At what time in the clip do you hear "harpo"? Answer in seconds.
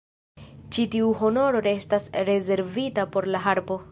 3.49-3.81